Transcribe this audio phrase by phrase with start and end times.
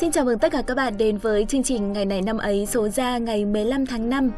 [0.00, 2.66] Xin chào mừng tất cả các bạn đến với chương trình Ngày này năm ấy
[2.66, 4.30] số ra ngày 15 tháng 5.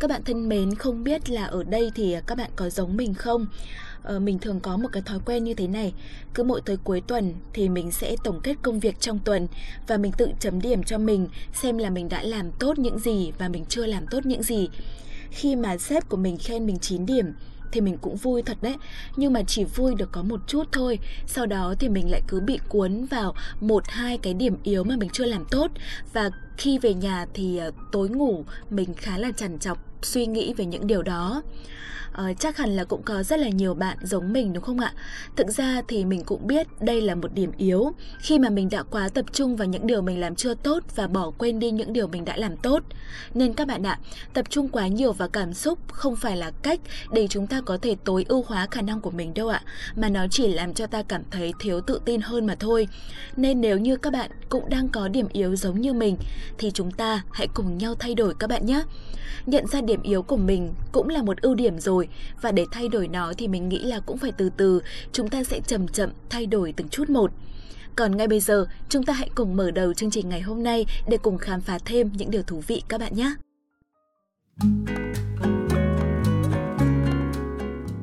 [0.00, 3.14] Các bạn thân mến, không biết là ở đây thì các bạn có giống mình
[3.14, 3.46] không?
[4.02, 5.92] Ờ, mình thường có một cái thói quen như thế này
[6.34, 9.48] cứ mỗi tới cuối tuần thì mình sẽ tổng kết công việc trong tuần
[9.86, 13.32] và mình tự chấm điểm cho mình xem là mình đã làm tốt những gì
[13.38, 14.68] và mình chưa làm tốt những gì
[15.32, 17.32] khi mà sếp của mình khen mình 9 điểm
[17.72, 18.76] thì mình cũng vui thật đấy.
[19.16, 20.98] Nhưng mà chỉ vui được có một chút thôi.
[21.26, 24.96] Sau đó thì mình lại cứ bị cuốn vào một, hai cái điểm yếu mà
[24.96, 25.70] mình chưa làm tốt.
[26.12, 30.54] Và khi về nhà thì ờ, tối ngủ mình khá là chằn chọc suy nghĩ
[30.54, 31.42] về những điều đó
[32.12, 34.92] uh, chắc hẳn là cũng có rất là nhiều bạn giống mình đúng không ạ?
[35.36, 38.82] Thực ra thì mình cũng biết đây là một điểm yếu khi mà mình đã
[38.82, 41.92] quá tập trung vào những điều mình làm chưa tốt và bỏ quên đi những
[41.92, 42.82] điều mình đã làm tốt.
[43.34, 43.98] Nên các bạn ạ,
[44.34, 46.80] tập trung quá nhiều vào cảm xúc không phải là cách
[47.12, 49.62] để chúng ta có thể tối ưu hóa khả năng của mình đâu ạ,
[49.96, 52.88] mà nó chỉ làm cho ta cảm thấy thiếu tự tin hơn mà thôi.
[53.36, 56.16] Nên nếu như các bạn cũng đang có điểm yếu giống như mình
[56.58, 58.82] thì chúng ta hãy cùng nhau thay đổi các bạn nhé.
[59.46, 62.01] Nhận ra điểm yếu của mình cũng là một ưu điểm rồi
[62.42, 65.44] và để thay đổi nó thì mình nghĩ là cũng phải từ từ, chúng ta
[65.44, 67.30] sẽ chậm chậm thay đổi từng chút một.
[67.96, 70.86] Còn ngay bây giờ, chúng ta hãy cùng mở đầu chương trình ngày hôm nay
[71.08, 73.34] để cùng khám phá thêm những điều thú vị các bạn nhé.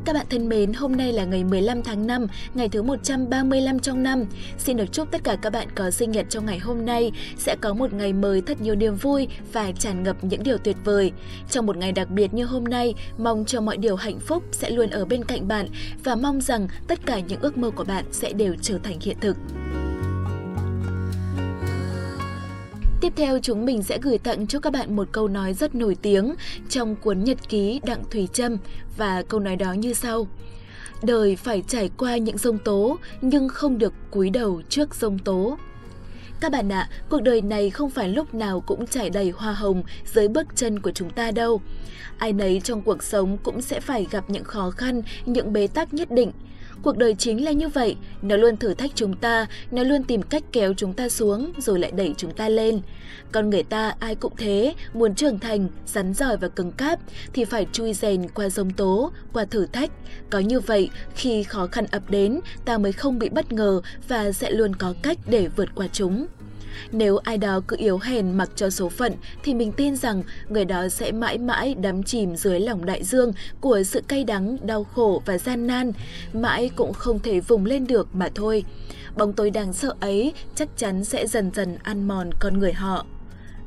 [0.10, 4.04] Các bạn thân mến, hôm nay là ngày 15 tháng 5, ngày thứ 135 trong
[4.04, 4.26] năm.
[4.58, 7.56] Xin được chúc tất cả các bạn có sinh nhật trong ngày hôm nay sẽ
[7.62, 11.12] có một ngày mới thật nhiều niềm vui và tràn ngập những điều tuyệt vời.
[11.50, 14.70] Trong một ngày đặc biệt như hôm nay, mong cho mọi điều hạnh phúc sẽ
[14.70, 15.68] luôn ở bên cạnh bạn
[16.04, 19.18] và mong rằng tất cả những ước mơ của bạn sẽ đều trở thành hiện
[19.22, 19.38] thực.
[23.02, 25.96] Tiếp theo chúng mình sẽ gửi tặng cho các bạn một câu nói rất nổi
[26.02, 26.36] tiếng
[26.70, 28.58] trong cuốn nhật ký Đặng Thủy Trâm
[28.98, 30.28] và câu nói đó như sau.
[31.04, 35.58] Đời phải trải qua những dông tố nhưng không được cúi đầu trước dông tố.
[36.40, 39.84] Các bạn ạ, cuộc đời này không phải lúc nào cũng trải đầy hoa hồng
[40.06, 41.62] dưới bước chân của chúng ta đâu.
[42.18, 45.94] Ai nấy trong cuộc sống cũng sẽ phải gặp những khó khăn, những bế tắc
[45.94, 46.32] nhất định–
[46.84, 50.22] Cuộc đời chính là như vậy, nó luôn thử thách chúng ta, nó luôn tìm
[50.22, 52.82] cách kéo chúng ta xuống rồi lại đẩy chúng ta lên.
[53.32, 57.00] Con người ta ai cũng thế, muốn trưởng thành, rắn giỏi và cứng cáp
[57.34, 59.92] thì phải chui rèn qua dông tố, qua thử thách.
[60.30, 64.32] Có như vậy, khi khó khăn ập đến, ta mới không bị bất ngờ và
[64.32, 66.28] sẽ luôn có cách để vượt qua chúng.
[66.92, 69.14] Nếu ai đó cứ yếu hèn mặc cho số phận
[69.44, 73.34] thì mình tin rằng người đó sẽ mãi mãi đắm chìm dưới lòng đại dương
[73.62, 75.92] của sự cay đắng, đau khổ và gian nan,
[76.34, 78.64] mãi cũng không thể vùng lên được mà thôi.
[79.18, 83.06] Bóng tối đáng sợ ấy chắc chắn sẽ dần dần ăn mòn con người họ.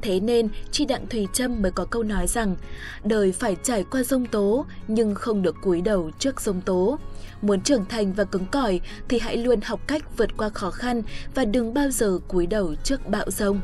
[0.03, 2.57] Thế nên, chị Đặng Thùy Trâm mới có câu nói rằng
[3.05, 6.99] đời phải trải qua dông tố nhưng không được cúi đầu trước dông tố.
[7.43, 11.03] Muốn trưởng thành và cứng cỏi thì hãy luôn học cách vượt qua khó khăn
[11.35, 13.61] và đừng bao giờ cúi đầu trước bão rông.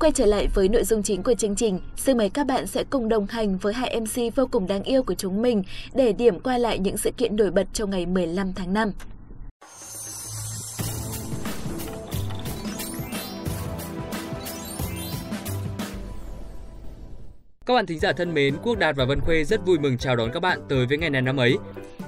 [0.00, 2.84] Quay trở lại với nội dung chính của chương trình, xin mời các bạn sẽ
[2.84, 5.62] cùng đồng hành với hai MC vô cùng đáng yêu của chúng mình
[5.94, 8.92] để điểm qua lại những sự kiện nổi bật trong ngày 15 tháng 5.
[17.66, 20.16] Các bạn thính giả thân mến, Quốc Đạt và Vân Khuê rất vui mừng chào
[20.16, 21.56] đón các bạn tới với ngày này năm ấy.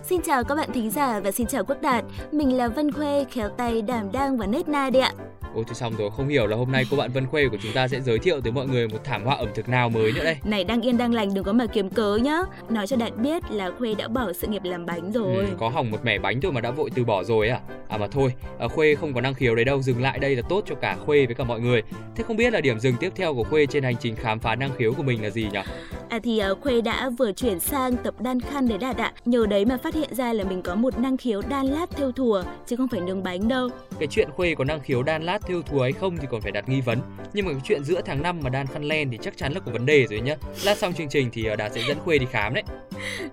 [0.04, 2.04] Xin chào các bạn thính giả và xin chào Quốc Đạt.
[2.32, 5.12] Mình là Vân Khuê, khéo tay, đảm đang và nết na đấy ạ.
[5.54, 7.72] Ôi thì xong rồi, không hiểu là hôm nay cô bạn Vân Khuê của chúng
[7.72, 10.24] ta sẽ giới thiệu tới mọi người một thảm họa ẩm thực nào mới nữa
[10.24, 10.36] đây.
[10.44, 12.38] Này đang yên đang lành đừng có mà kiếm cớ nhá.
[12.68, 15.36] Nói cho Đạt biết là Khuê đã bỏ sự nghiệp làm bánh rồi.
[15.36, 17.60] Ừ, có hỏng một mẻ bánh thôi mà đã vội từ bỏ rồi à?
[17.88, 20.42] À mà thôi, à, Khuê không có năng khiếu đấy đâu, dừng lại đây là
[20.48, 21.82] tốt cho cả Khuê với cả mọi người.
[22.16, 24.54] Thế không biết là điểm dừng tiếp theo của Khuê trên hành trình khám phá
[24.54, 25.60] năng khiếu của mình là gì nhỉ?
[26.08, 29.12] À thì uh, Khuê đã vừa chuyển sang tập đan khăn để Đạt ạ.
[29.24, 32.12] Nhờ đấy mà phát hiện ra là mình có một năng khiếu đan lát theo
[32.12, 33.68] thùa chứ không phải nướng bánh đâu.
[33.98, 36.52] Cái chuyện Khuê có năng khiếu đan lát theo thùa hay không thì còn phải
[36.52, 36.98] đặt nghi vấn.
[37.32, 39.60] Nhưng mà cái chuyện giữa tháng 5 mà đan khăn len thì chắc chắn là
[39.60, 40.36] có vấn đề rồi nhá.
[40.64, 42.64] Lát xong chương trình thì ờ, đạt sẽ dẫn khuê đi khám đấy.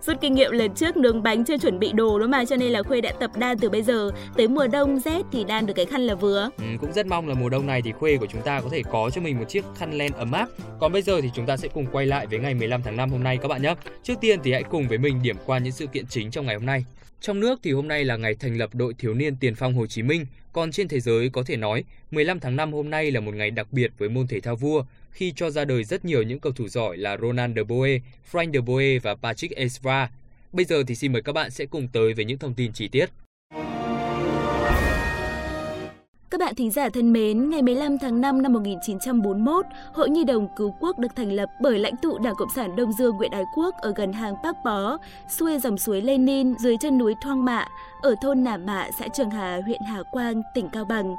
[0.01, 2.71] Rút kinh nghiệm lần trước nướng bánh chưa chuẩn bị đồ đó mà cho nên
[2.71, 4.11] là khuê đã tập đan từ bây giờ.
[4.37, 6.49] Tới mùa đông rét thì đan được cái khăn là vừa.
[6.57, 8.83] Ừ, cũng rất mong là mùa đông này thì khuê của chúng ta có thể
[8.91, 10.49] có cho mình một chiếc khăn len ấm áp.
[10.79, 13.09] Còn bây giờ thì chúng ta sẽ cùng quay lại với ngày 15 tháng 5
[13.09, 15.73] hôm nay các bạn nhé trước tiên thì hãy cùng với mình điểm qua những
[15.73, 16.85] sự kiện chính trong ngày hôm nay
[17.21, 19.87] trong nước thì hôm nay là ngày thành lập đội thiếu niên tiền phong Hồ
[19.87, 23.19] Chí Minh, còn trên thế giới có thể nói 15 tháng 5 hôm nay là
[23.19, 26.21] một ngày đặc biệt với môn thể thao vua khi cho ra đời rất nhiều
[26.21, 28.01] những cầu thủ giỏi là Ronald de Boer,
[28.31, 30.09] Frank de Boer và Patrick Evra.
[30.53, 32.87] Bây giờ thì xin mời các bạn sẽ cùng tới với những thông tin chi
[32.87, 33.09] tiết.
[36.31, 40.47] Các bạn thính giả thân mến, ngày 15 tháng 5 năm 1941, Hội Nhi đồng
[40.55, 43.43] Cứu Quốc được thành lập bởi lãnh tụ Đảng Cộng sản Đông Dương Nguyễn Ái
[43.55, 44.97] Quốc ở gần hàng Bắc Bó,
[45.29, 47.67] xuôi dòng suối Lenin dưới chân núi Thoang Mạ,
[48.01, 51.15] ở thôn Nà Mạ, xã Trường Hà, huyện Hà Quang, tỉnh Cao Bằng.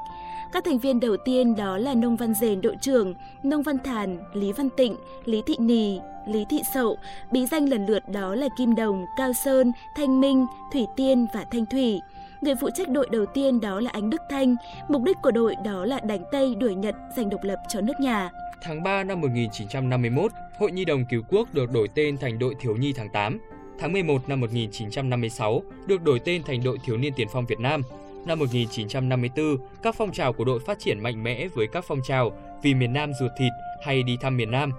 [0.52, 4.18] Các thành viên đầu tiên đó là Nông Văn Dền đội trưởng, Nông Văn Thàn,
[4.34, 6.98] Lý Văn Tịnh, Lý Thị Nì, Lý Thị Sậu,
[7.32, 11.44] bí danh lần lượt đó là Kim Đồng, Cao Sơn, Thanh Minh, Thủy Tiên và
[11.50, 12.00] Thanh Thủy.
[12.42, 14.56] Người phụ trách đội đầu tiên đó là Ánh Đức Thanh,
[14.88, 18.00] mục đích của đội đó là đánh Tây đuổi Nhật giành độc lập cho nước
[18.00, 18.30] nhà.
[18.62, 22.76] Tháng 3 năm 1951, Hội Nhi đồng Cứu Quốc được đổi tên thành Đội Thiếu
[22.76, 23.40] nhi tháng 8.
[23.78, 27.82] Tháng 11 năm 1956 được đổi tên thành Đội Thiếu niên Tiền phong Việt Nam.
[28.26, 32.32] Năm 1954, các phong trào của đội phát triển mạnh mẽ với các phong trào
[32.62, 33.52] vì miền Nam ruột thịt
[33.84, 34.72] hay đi thăm miền Nam.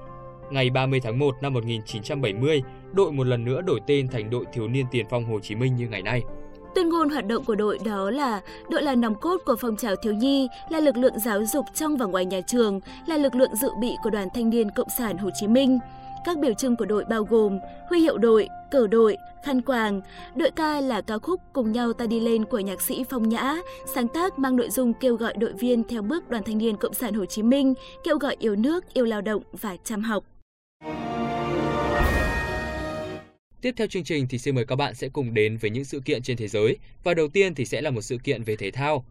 [0.52, 2.62] Ngày 30 tháng 1 năm 1970,
[2.94, 5.76] đội một lần nữa đổi tên thành Đội Thiếu niên Tiền phong Hồ Chí Minh
[5.76, 6.22] như ngày nay.
[6.76, 9.96] Tuyên ngôn hoạt động của đội đó là đội là nòng cốt của phong trào
[9.96, 13.56] thiếu nhi, là lực lượng giáo dục trong và ngoài nhà trường, là lực lượng
[13.56, 15.80] dự bị của Đoàn Thanh niên Cộng sản Hồ Chí Minh.
[16.26, 17.60] Các biểu trưng của đội bao gồm
[17.90, 20.02] huy hiệu đội, cờ đội, khăn quàng.
[20.36, 23.58] Đội ca là ca khúc Cùng nhau ta đi lên của nhạc sĩ Phong Nhã,
[23.96, 26.94] sáng tác mang nội dung kêu gọi đội viên theo bước Đoàn Thanh niên Cộng
[26.94, 27.74] sản Hồ Chí Minh,
[28.04, 30.24] kêu gọi yêu nước, yêu lao động và chăm học.
[33.64, 36.00] Tiếp theo chương trình thì xin mời các bạn sẽ cùng đến với những sự
[36.00, 38.72] kiện trên thế giới và đầu tiên thì sẽ là một sự kiện về thể
[38.72, 39.06] thao.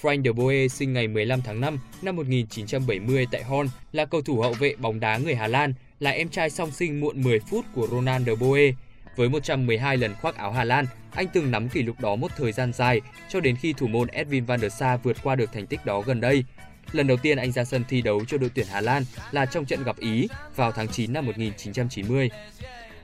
[0.00, 4.40] Frank de Boer sinh ngày 15 tháng 5 năm 1970 tại Horn, là cầu thủ
[4.40, 7.64] hậu vệ bóng đá người Hà Lan, là em trai song sinh muộn 10 phút
[7.74, 8.74] của Ronald de Boer.
[9.16, 12.52] Với 112 lần khoác áo Hà Lan, anh từng nắm kỷ lục đó một thời
[12.52, 15.66] gian dài cho đến khi thủ môn Edwin van der Sar vượt qua được thành
[15.66, 16.44] tích đó gần đây.
[16.92, 19.64] Lần đầu tiên anh ra sân thi đấu cho đội tuyển Hà Lan là trong
[19.64, 22.30] trận gặp Ý vào tháng 9 năm 1990.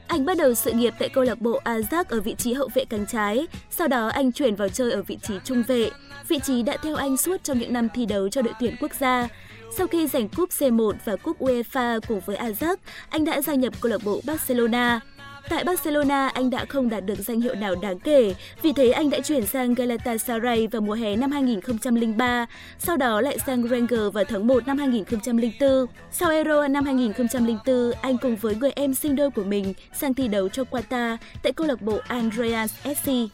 [0.06, 2.84] Anh bắt đầu sự nghiệp tại câu lạc bộ Ajax ở vị trí hậu vệ
[2.84, 5.90] cánh trái, sau đó anh chuyển vào chơi ở vị trí trung vệ,
[6.28, 8.90] vị trí đã theo anh suốt trong những năm thi đấu cho đội tuyển quốc
[9.00, 9.28] gia.
[9.76, 12.76] Sau khi giành cúp C1 và cúp UEFA cùng với Ajax,
[13.08, 15.00] anh đã gia nhập câu lạc bộ Barcelona.
[15.48, 19.10] Tại Barcelona, anh đã không đạt được danh hiệu nào đáng kể, vì thế anh
[19.10, 22.46] đã chuyển sang Galatasaray vào mùa hè năm 2003,
[22.78, 25.86] sau đó lại sang Rangers vào tháng 1 năm 2004.
[26.10, 30.28] Sau Euro năm 2004, anh cùng với người em sinh đôi của mình sang thi
[30.28, 33.28] đấu cho Qatar tại câu lạc bộ Andreas FC.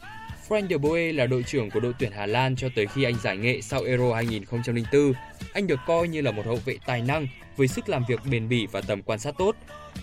[0.49, 3.15] Frank de Boer là đội trưởng của đội tuyển Hà Lan cho tới khi anh
[3.23, 5.13] giải nghệ sau Euro 2004.
[5.53, 7.27] Anh được coi như là một hậu vệ tài năng
[7.57, 9.55] với sức làm việc bền bỉ và tầm quan sát tốt.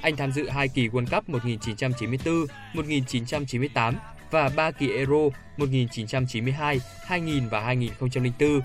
[0.03, 3.97] Anh tham dự hai kỳ World Cup 1994, 1998
[4.31, 8.61] và 3 kỳ Euro 1992, 2000 và 2004.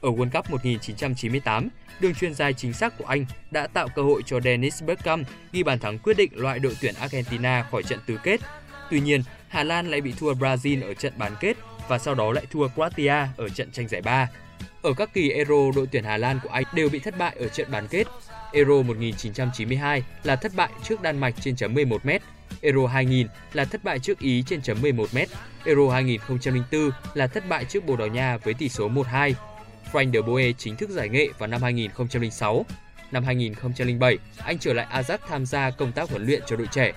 [0.00, 1.68] Ở World Cup 1998,
[2.00, 5.62] đường truyền dài chính xác của anh đã tạo cơ hội cho Dennis Bergkamp ghi
[5.62, 8.40] bàn thắng quyết định loại đội tuyển Argentina khỏi trận tứ kết.
[8.90, 11.56] Tuy nhiên, Hà Lan lại bị thua Brazil ở trận bán kết
[11.88, 14.28] và sau đó lại thua Croatia ở trận tranh giải ba.
[14.82, 17.48] Ở các kỳ Euro, đội tuyển Hà Lan của Anh đều bị thất bại ở
[17.48, 18.06] trận bán kết.
[18.52, 22.18] Euro 1992 là thất bại trước Đan Mạch trên chấm 11m,
[22.60, 25.26] Euro 2000 là thất bại trước Ý trên chấm 11m,
[25.64, 29.32] Euro 2004 là thất bại trước Bồ Đào Nha với tỷ số 1-2.
[29.92, 32.66] Frank de Boer chính thức giải nghệ vào năm 2006.
[33.10, 36.92] Năm 2007, anh trở lại Ajax tham gia công tác huấn luyện cho đội trẻ.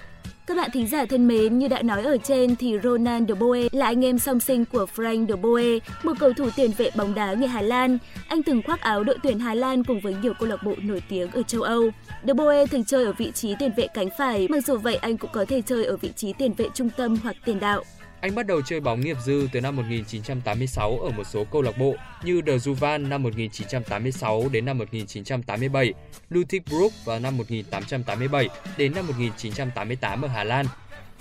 [0.47, 3.67] Các bạn thính giả thân mến, như đã nói ở trên thì Ronald de Boer
[3.71, 7.15] là anh em song sinh của Frank de Boer, một cầu thủ tiền vệ bóng
[7.15, 7.97] đá người Hà Lan.
[8.27, 11.03] Anh từng khoác áo đội tuyển Hà Lan cùng với nhiều câu lạc bộ nổi
[11.09, 11.89] tiếng ở châu Âu.
[12.27, 15.17] De Boer thường chơi ở vị trí tiền vệ cánh phải, mặc dù vậy anh
[15.17, 17.83] cũng có thể chơi ở vị trí tiền vệ trung tâm hoặc tiền đạo.
[18.21, 21.77] Anh bắt đầu chơi bóng nghiệp dư từ năm 1986 ở một số câu lạc
[21.77, 25.93] bộ như The Juvan năm 1986 đến năm 1987,
[26.29, 30.65] Ludwigsburg vào năm 1887 đến năm 1988 ở Hà Lan.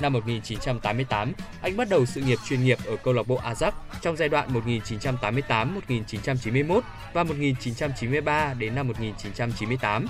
[0.00, 3.73] Năm 1988, anh bắt đầu sự nghiệp chuyên nghiệp ở câu lạc bộ Ajax
[4.03, 6.81] trong giai đoạn 1988-1991
[7.12, 10.07] và 1993 đến năm 1998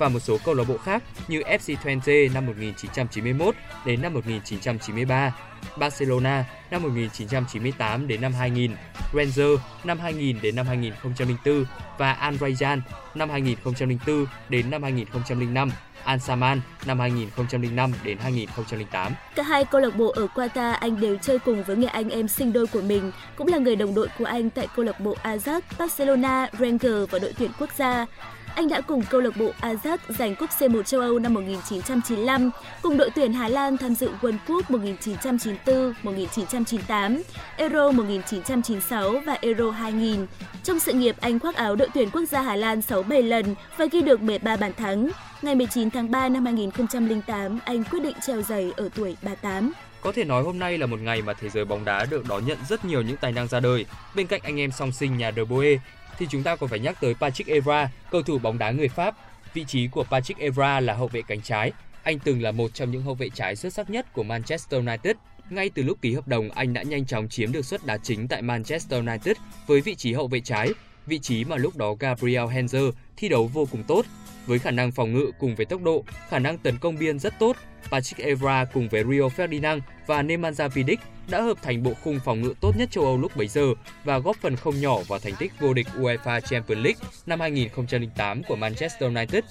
[0.00, 3.54] và một số câu lạc bộ khác như FC Twente năm 1991
[3.84, 5.36] đến năm 1993,
[5.76, 8.70] Barcelona năm 1998 đến năm 2000,
[9.14, 11.64] Rangers năm 2000 đến năm 2004
[11.98, 12.82] và Al Rayyan
[13.14, 15.70] năm 2004 đến năm 2005.
[16.04, 19.12] Al Saman năm 2005 đến 2008.
[19.34, 22.28] Cả hai câu lạc bộ ở Qatar anh đều chơi cùng với người anh em
[22.28, 25.16] sinh đôi của mình, cũng là người đồng đội của anh tại câu lạc bộ
[25.22, 28.06] Ajax, Barcelona, Rangers và đội tuyển quốc gia.
[28.54, 32.50] Anh đã cùng câu lạc bộ Ajax giành cúp C1 châu Âu năm 1995,
[32.82, 37.22] cùng đội tuyển Hà Lan tham dự World Cup 1994, 1998,
[37.56, 40.26] Euro 1996 và Euro 2000.
[40.64, 43.86] Trong sự nghiệp, anh khoác áo đội tuyển quốc gia Hà Lan 6-7 lần và
[43.92, 45.08] ghi được 13 bàn thắng.
[45.42, 49.72] Ngày 19 tháng 3 năm 2008, anh quyết định treo giày ở tuổi 38.
[50.00, 52.46] Có thể nói hôm nay là một ngày mà thế giới bóng đá được đón
[52.46, 53.84] nhận rất nhiều những tài năng ra đời.
[54.14, 55.78] Bên cạnh anh em song sinh nhà De Boer
[56.20, 59.14] thì chúng ta còn phải nhắc tới Patrick Evra, cầu thủ bóng đá người Pháp.
[59.54, 61.72] Vị trí của Patrick Evra là hậu vệ cánh trái.
[62.02, 65.16] Anh từng là một trong những hậu vệ trái xuất sắc nhất của Manchester United.
[65.50, 68.28] Ngay từ lúc ký hợp đồng, anh đã nhanh chóng chiếm được suất đá chính
[68.28, 69.36] tại Manchester United
[69.66, 70.68] với vị trí hậu vệ trái,
[71.06, 74.06] vị trí mà lúc đó Gabriel Henzer thi đấu vô cùng tốt.
[74.46, 77.34] Với khả năng phòng ngự cùng với tốc độ, khả năng tấn công biên rất
[77.38, 77.56] tốt,
[77.90, 82.40] Patrick Evra cùng với Rio Ferdinand và Nemanja Vidic đã hợp thành bộ khung phòng
[82.40, 85.34] ngự tốt nhất châu Âu lúc bấy giờ và góp phần không nhỏ vào thành
[85.38, 89.44] tích vô địch UEFA Champions League năm 2008 của Manchester United.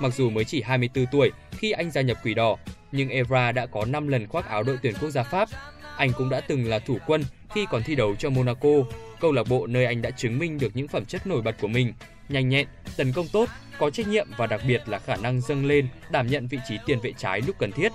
[0.00, 2.56] Mặc dù mới chỉ 24 tuổi khi anh gia nhập Quỷ Đỏ,
[2.92, 5.48] nhưng Evra đã có 5 lần khoác áo đội tuyển quốc gia Pháp.
[5.96, 7.24] Anh cũng đã từng là thủ quân
[7.54, 8.70] khi còn thi đấu cho Monaco,
[9.20, 11.68] câu lạc bộ nơi anh đã chứng minh được những phẩm chất nổi bật của
[11.68, 11.92] mình,
[12.28, 15.66] nhanh nhẹn, tấn công tốt, có trách nhiệm và đặc biệt là khả năng dâng
[15.66, 17.92] lên, đảm nhận vị trí tiền vệ trái lúc cần thiết.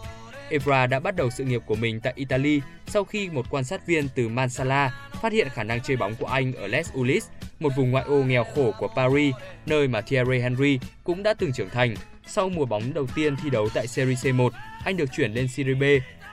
[0.49, 3.87] Evra đã bắt đầu sự nghiệp của mình tại Italy sau khi một quan sát
[3.87, 7.27] viên từ Mansala phát hiện khả năng chơi bóng của anh ở Les Ulis,
[7.59, 9.35] một vùng ngoại ô nghèo khổ của Paris,
[9.65, 11.95] nơi mà Thierry Henry cũng đã từng trưởng thành.
[12.27, 14.49] Sau mùa bóng đầu tiên thi đấu tại Serie C1,
[14.85, 15.83] anh được chuyển lên Serie B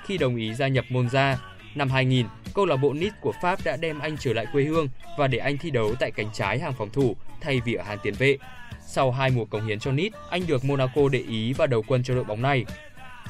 [0.07, 1.37] khi đồng ý gia nhập Monza.
[1.75, 4.89] Năm 2000, câu lạc bộ Nice của Pháp đã đem anh trở lại quê hương
[5.19, 7.99] và để anh thi đấu tại cánh trái hàng phòng thủ thay vì ở hàng
[8.03, 8.39] tiền vệ.
[8.87, 12.03] Sau hai mùa cống hiến cho Nice, anh được Monaco để ý và đầu quân
[12.03, 12.65] cho đội bóng này.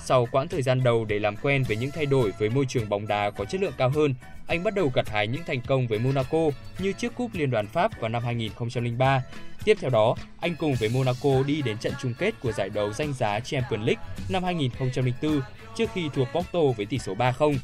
[0.04, 2.88] Sau quãng thời gian đầu để làm quen với những thay đổi với môi trường
[2.88, 4.14] bóng đá có chất lượng cao hơn,
[4.46, 6.38] anh bắt đầu gặt hái những thành công với Monaco
[6.78, 9.22] như chiếc cúp Liên đoàn Pháp vào năm 2003.
[9.64, 12.92] Tiếp theo đó, anh cùng với Monaco đi đến trận chung kết của giải đấu
[12.92, 15.40] danh giá Champions League năm 2004
[15.76, 17.56] trước khi thua Porto với tỷ số 3-0.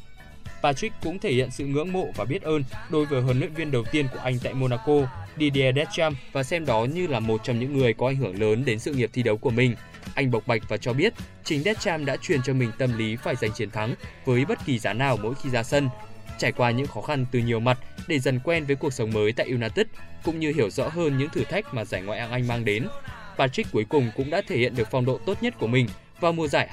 [0.65, 3.71] Patrick cũng thể hiện sự ngưỡng mộ và biết ơn đối với huấn luyện viên
[3.71, 4.93] đầu tiên của anh tại Monaco,
[5.39, 8.65] Didier Deschamps và xem đó như là một trong những người có ảnh hưởng lớn
[8.65, 9.75] đến sự nghiệp thi đấu của mình.
[10.15, 13.35] Anh bộc bạch và cho biết chính Deschamps đã truyền cho mình tâm lý phải
[13.35, 13.95] giành chiến thắng
[14.25, 15.89] với bất kỳ giá nào mỗi khi ra sân.
[16.37, 19.31] Trải qua những khó khăn từ nhiều mặt để dần quen với cuộc sống mới
[19.31, 19.87] tại United
[20.23, 22.87] cũng như hiểu rõ hơn những thử thách mà giải Ngoại hạng Anh mang đến.
[23.37, 25.87] Patrick cuối cùng cũng đã thể hiện được phong độ tốt nhất của mình
[26.19, 26.69] vào mùa giải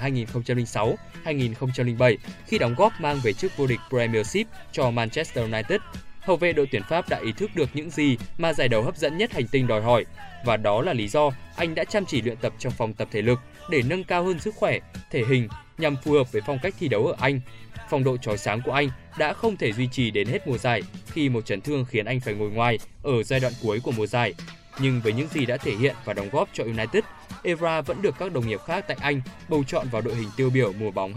[1.24, 5.80] 2006-2007 khi đóng góp mang về chức vô địch Premiership cho Manchester United.
[6.20, 8.96] Hậu vệ đội tuyển Pháp đã ý thức được những gì mà giải đấu hấp
[8.96, 10.04] dẫn nhất hành tinh đòi hỏi
[10.44, 13.22] và đó là lý do anh đã chăm chỉ luyện tập trong phòng tập thể
[13.22, 13.38] lực
[13.70, 14.78] để nâng cao hơn sức khỏe,
[15.10, 17.40] thể hình nhằm phù hợp với phong cách thi đấu ở Anh.
[17.90, 20.82] Phong độ chói sáng của anh đã không thể duy trì đến hết mùa giải
[21.06, 24.06] khi một chấn thương khiến anh phải ngồi ngoài ở giai đoạn cuối của mùa
[24.06, 24.34] giải.
[24.82, 27.04] Nhưng với những gì đã thể hiện và đóng góp cho United,
[27.42, 30.50] Evra vẫn được các đồng nghiệp khác tại Anh bầu chọn vào đội hình tiêu
[30.54, 31.14] biểu mùa bóng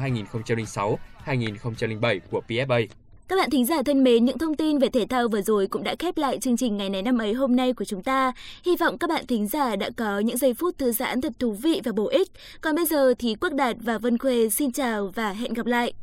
[1.26, 2.88] 2006-2007 của PFA.
[3.28, 5.84] Các bạn thính giả thân mến, những thông tin về thể thao vừa rồi cũng
[5.84, 8.32] đã khép lại chương trình ngày này năm ấy hôm nay của chúng ta.
[8.66, 11.54] Hy vọng các bạn thính giả đã có những giây phút thư giãn thật thú
[11.54, 12.28] vị và bổ ích.
[12.62, 15.94] Còn bây giờ thì Quốc Đạt và Vân Khuê xin chào và hẹn gặp lại.